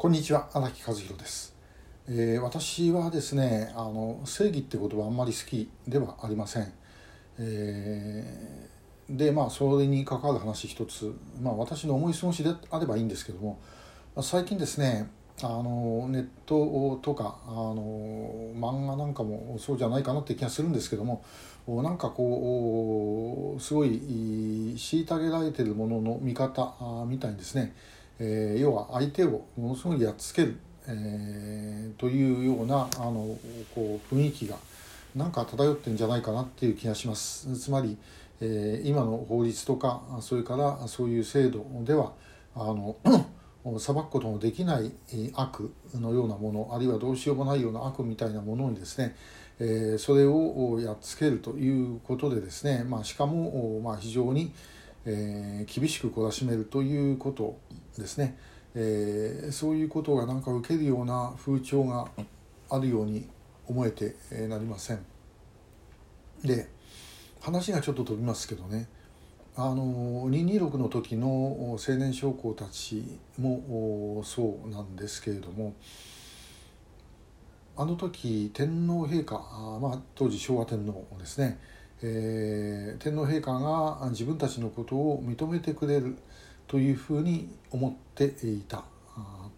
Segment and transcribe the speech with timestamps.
[0.00, 1.54] こんにちは荒木和弘です、
[2.08, 6.72] えー、私はですねあの正義って言葉あんまり好きではありません、
[7.38, 13.60] えー、でまあそれに関わる話一つ、まあ、私の思い過ごしであればいいんですけども。
[14.22, 15.10] 最近ですね
[15.42, 18.24] あのネットとかあの
[18.54, 21.22] 漫画なんかもそうじゃないかなって気がするんですけども。
[21.68, 26.74] なんかこうすごい虐げられてるものの見方
[27.06, 27.74] みたいにですね。
[28.22, 33.36] えー、要は相手をものすごいやっつける、えー、というようなあの
[33.74, 34.56] こう雰囲気が
[35.16, 37.52] なんか漂ってんじゃないかなっていう気がします。
[37.58, 37.96] つまり、
[38.40, 42.12] えー、今の法律とかそれからそういう制度では
[42.54, 42.96] あの
[43.78, 44.92] 裁くことのできない
[45.34, 49.16] 悪のようなものあるいはどうしようもないような悪みたいなものにですね、
[49.58, 54.52] えー、それをやっつけるということでですね、まあ、しかも、まあ、非常に、
[55.04, 57.58] えー、厳しく懲らしめるということ
[58.00, 58.36] ですね、
[58.74, 62.08] えー、そういうことがなんか受けるような風潮が
[62.68, 63.28] あるように
[63.66, 64.16] 思えて
[64.48, 65.04] なりません。
[66.44, 66.68] で
[67.40, 68.88] 話がちょっと飛びますけどね。
[69.56, 75.74] あの226の時の青年将校たちもそうなんですけれども
[77.76, 79.34] あの時天皇陛下、
[79.80, 81.58] まあ、当時昭和天皇ですね。
[82.02, 86.16] えー、天皇陛下が自分たちのことを認めてくれる
[86.70, 88.84] というふうに思っていた。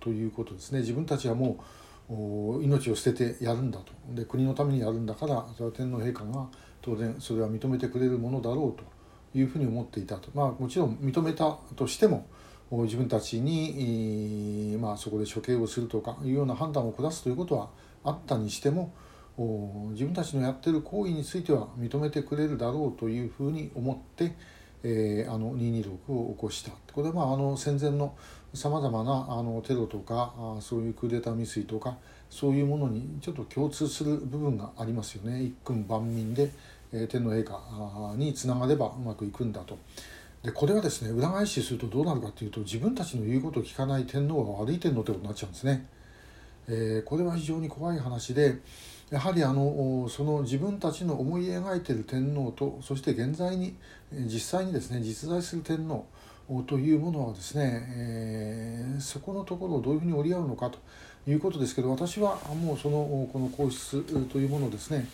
[0.01, 0.81] ということですね。
[0.81, 1.63] 自分たちはも
[2.09, 3.93] う命を捨ててやるんだと。
[4.15, 6.49] で国のためにやるんだからそれは天皇陛下が
[6.81, 10.31] 当然それは認めてくれるものだろうというふうに思っていたと。
[10.33, 12.27] まあもちろん認めたとしても
[12.71, 17.69] 自分たちに、まあ、そこで処刑をするとかいうような判断を下すということは
[18.03, 18.95] あったにしても
[19.91, 24.35] 自分たちのやってる行為については認めてくれるだろうというふうに思って、
[24.85, 28.15] えー、あの226を起こしたこれはまああの戦前の
[28.55, 31.97] さまざまなあのテロとかあそういうクーデター未遂とか
[32.29, 36.51] そういうものにちょっと共通する部分がありますよね一君万民で、
[36.93, 39.79] えー、天皇陛下につながればうまくいくんだと。
[40.43, 45.87] でこれはですね裏返しするとどうなるかというと自分たちの言うことを聞かない天皇が悪い天皇ということになっちゃうんですね。
[46.69, 48.59] えー、これは非常に怖い話で
[49.13, 53.77] やはりあのその自分たちの思い描いている天皇とそして現在に
[54.11, 56.07] 実際にですね実在する天皇
[56.67, 60.79] というものはですね、えー、そこのところをどういうふうに折り合うのかと
[61.31, 65.07] いうことですけど私はもうそのこの皇室というものですね、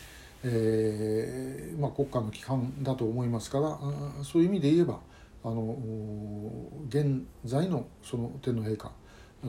[0.44, 3.78] えーまあ、国家の機関だと思いますから
[4.22, 5.00] そういう意味で言えば
[5.42, 5.76] あの
[6.88, 8.92] 現在のその天皇陛下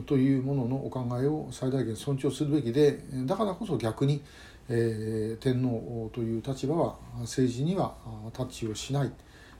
[0.06, 4.22] というもののお考えを最大限尊重するべきでだからこそ逆に、
[4.68, 7.94] えー、天皇という立場は政治には
[8.32, 9.12] タッチをしない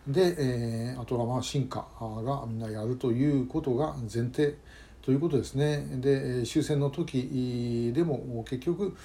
[0.07, 4.55] で、えー、あとはまあ進化がみんなやるということが前提
[5.03, 8.97] ということですねで終戦の時でも結局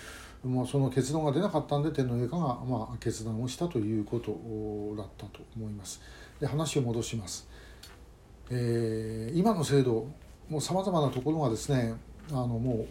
[0.43, 4.31] もうその結論が出なかったんで天皇陛下がまあ決断をしたということ
[4.95, 5.99] だったと思います。
[6.39, 7.47] で話を戻します。
[8.51, 10.07] えー、今の制度
[10.49, 11.95] もうさまざまなところがですね
[12.31, 12.85] あのも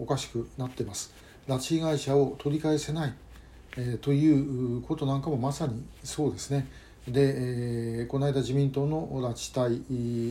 [0.00, 1.14] うおかしくなってます。
[1.48, 3.14] 拉致被害者を取り返せない、
[3.76, 6.66] えー、ということなんかもまさにそうですね。
[7.06, 9.70] で、えー、この間自民党の拉致対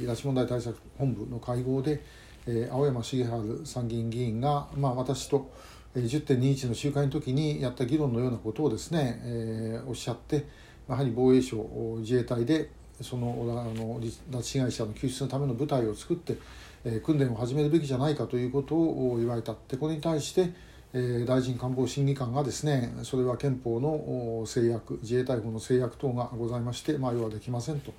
[0.05, 2.03] 拉致問題対策本部の会合で、
[2.47, 5.49] えー、青山茂春参議院議員が、まあ、私と
[5.95, 10.45] 10.21の集会の時にやった議論のようなことをですね、えー、おっしゃって
[10.89, 11.57] やはり防衛省
[11.99, 12.69] 自衛隊で
[13.01, 16.37] そのあの拉致被害者の救出のための部隊を作って、
[16.83, 20.51] えー、訓練を始めるべきじゃないかということを言われたってこれに対して、
[20.93, 27.93] えー、大臣官房審議官がですねそれは憲法の制約自衛隊法の制約等がございまして、まあ、要はできませんと。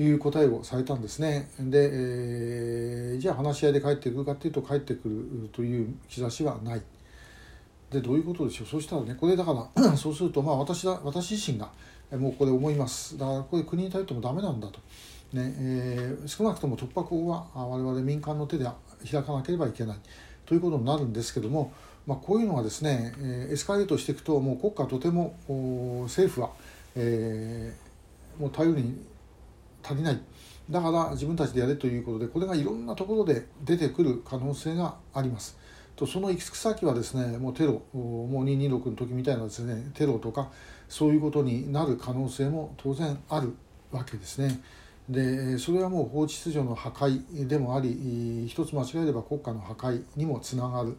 [0.00, 6.82] いう答えをされたんですねで、えー、じゃあ話し合いで帰ってくるかというと帰ってくるという兆しはない
[7.90, 8.66] でどういうことでしょう？
[8.66, 11.70] そうしたらねこれだから そうするとまあ私だ私自身が
[12.12, 13.16] もうこれ思います。
[13.18, 14.78] だからこれ国に頼ってもダメなんだと、
[15.32, 18.66] ねえー、少なくとも突破口は我々民間の手で
[19.10, 19.98] 開かなければいけない。
[20.46, 21.72] ということになるんですけども、
[22.06, 25.36] まあ、こういうのはですねえエスカレートしていくともう国家とても
[26.04, 26.50] 政府は、
[26.96, 29.04] えー、もう頼りに
[29.82, 30.20] 足りない。
[30.70, 35.56] だから自分たちでやれということでこれがいろんなところで出てくる可能性があります。
[35.98, 40.50] とその行き着く先はですねもうテロもう226の時みたいなですねテロとか
[40.88, 43.54] そういうことになる可能性も当然ある
[43.90, 44.60] わけですね。
[45.08, 50.98] でそれはもう法秩序の破壊でもあり一つ間違えれば国家の破壊にもつながる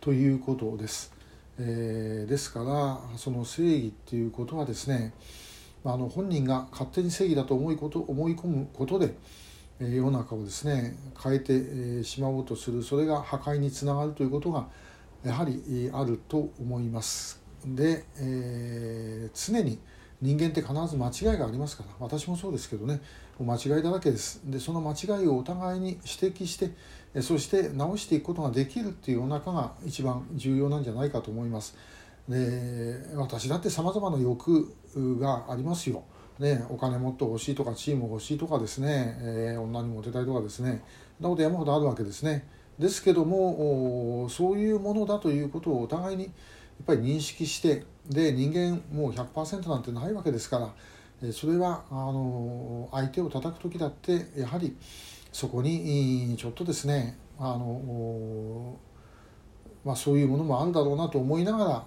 [0.00, 1.12] ということです。
[1.58, 5.12] えー、ですからその正義っていうことはですね
[5.84, 9.14] あの本人が勝手に正義だと思いこと思い込むことで、
[9.80, 14.68] 世の中をですね変えてしまおうとするそれが破壊につながるということが
[15.24, 17.42] やはりあると思います。
[17.64, 19.78] で、えー、常に
[20.20, 23.00] 人間って必ず間違いがありますから私もそうですけどね
[23.38, 24.42] 間違いだらけです。
[24.44, 31.74] でその間違いをお互いに指摘してそして直していくことができるっていう世の中が一番重要なんじゃないかと思います。
[32.28, 36.04] で私だってさまざまな欲がありますよ。
[36.40, 40.82] ね、お金もっと欲しいとか地位も欲しいとかですね、えー、女にモテたいとかですね
[41.18, 42.48] そんなこと山ほどあるわけですね。
[42.78, 46.32] ですけどもそういうものだということをお互いにやっ
[46.86, 50.72] ぱり認識してで人間もう100%なんてないわけですか
[51.20, 54.74] らそれはあの相手を叩く時だってやはり
[55.30, 58.78] そこにちょっとですねあの、
[59.84, 61.84] まあ、そういうものもあるだろうなと思いながら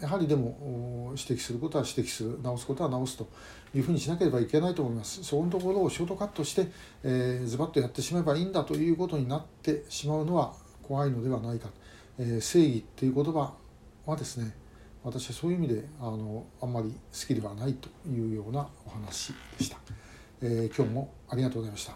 [0.00, 3.28] やはりでも指摘することは指摘する直すことは直すと
[3.74, 5.24] いうふうにしなければいけないと思います。
[5.24, 6.68] そこのところをショートカットして、
[7.02, 11.70] えー、ズバッとやってしまえばいいんだということになってしまうのは怖いのではないか、
[12.18, 13.54] えー、正義っていう言葉
[14.04, 14.54] はですね
[15.02, 19.78] 私はそういう意味であのあんまり好きではないというようなお話でした、
[20.42, 21.92] えー、今日もありがとうございました。